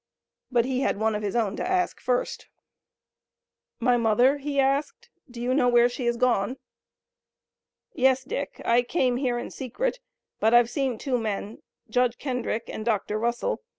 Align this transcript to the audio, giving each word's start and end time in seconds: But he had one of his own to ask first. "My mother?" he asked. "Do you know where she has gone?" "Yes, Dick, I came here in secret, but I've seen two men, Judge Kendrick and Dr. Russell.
But 0.51 0.65
he 0.65 0.79
had 0.79 0.97
one 0.99 1.13
of 1.13 1.21
his 1.21 1.35
own 1.35 1.55
to 1.57 1.63
ask 1.69 1.99
first. 2.01 2.47
"My 3.79 3.97
mother?" 3.97 4.39
he 4.39 4.59
asked. 4.59 5.11
"Do 5.29 5.39
you 5.39 5.53
know 5.53 5.67
where 5.69 5.87
she 5.87 6.07
has 6.07 6.17
gone?" 6.17 6.57
"Yes, 7.93 8.23
Dick, 8.23 8.59
I 8.65 8.81
came 8.81 9.17
here 9.17 9.37
in 9.37 9.51
secret, 9.51 9.99
but 10.39 10.55
I've 10.55 10.71
seen 10.71 10.97
two 10.97 11.19
men, 11.19 11.61
Judge 11.87 12.17
Kendrick 12.17 12.63
and 12.67 12.83
Dr. 12.83 13.19
Russell. 13.19 13.61